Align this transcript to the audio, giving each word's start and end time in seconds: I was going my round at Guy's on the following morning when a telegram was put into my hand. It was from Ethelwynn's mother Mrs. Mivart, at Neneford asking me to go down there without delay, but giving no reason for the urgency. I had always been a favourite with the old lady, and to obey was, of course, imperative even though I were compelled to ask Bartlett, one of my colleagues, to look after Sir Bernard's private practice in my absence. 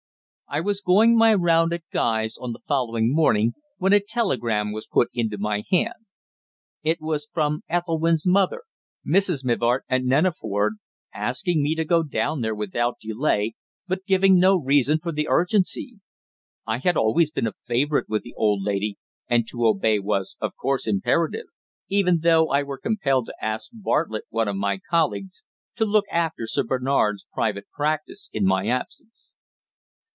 I 0.53 0.59
was 0.59 0.81
going 0.81 1.15
my 1.15 1.33
round 1.33 1.71
at 1.71 1.83
Guy's 1.93 2.35
on 2.37 2.51
the 2.51 2.59
following 2.67 3.13
morning 3.13 3.53
when 3.77 3.93
a 3.93 4.01
telegram 4.01 4.73
was 4.73 4.85
put 4.85 5.07
into 5.13 5.37
my 5.37 5.63
hand. 5.71 6.05
It 6.83 6.99
was 6.99 7.29
from 7.31 7.63
Ethelwynn's 7.69 8.27
mother 8.27 8.63
Mrs. 9.07 9.45
Mivart, 9.45 9.85
at 9.87 10.01
Neneford 10.03 10.71
asking 11.13 11.63
me 11.63 11.73
to 11.75 11.85
go 11.85 12.03
down 12.03 12.41
there 12.41 12.53
without 12.53 12.97
delay, 12.99 13.53
but 13.87 14.03
giving 14.05 14.37
no 14.41 14.57
reason 14.57 14.99
for 14.99 15.13
the 15.13 15.29
urgency. 15.29 16.01
I 16.67 16.79
had 16.79 16.97
always 16.97 17.31
been 17.31 17.47
a 17.47 17.53
favourite 17.65 18.09
with 18.09 18.23
the 18.23 18.33
old 18.35 18.61
lady, 18.61 18.97
and 19.29 19.47
to 19.51 19.65
obey 19.65 19.99
was, 19.99 20.35
of 20.41 20.57
course, 20.57 20.85
imperative 20.85 21.45
even 21.87 22.19
though 22.23 22.49
I 22.49 22.61
were 22.63 22.77
compelled 22.77 23.27
to 23.27 23.35
ask 23.41 23.69
Bartlett, 23.71 24.25
one 24.29 24.49
of 24.49 24.57
my 24.57 24.81
colleagues, 24.89 25.45
to 25.77 25.85
look 25.85 26.07
after 26.11 26.45
Sir 26.45 26.63
Bernard's 26.65 27.25
private 27.33 27.69
practice 27.73 28.29
in 28.33 28.43
my 28.43 28.67
absence. 28.67 29.31